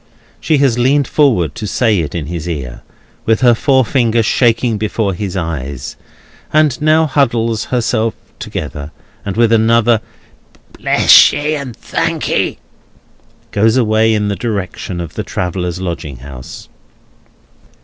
[0.39, 2.81] She has leaned forward to say it in his ear,
[3.27, 5.95] with her forefinger shaking before his eyes,
[6.51, 8.89] and now huddles herself together,
[9.23, 10.01] and with another
[10.73, 12.57] "Bless ye, and thank'ee!"
[13.51, 16.67] goes away in the direction of the Travellers' Lodging House.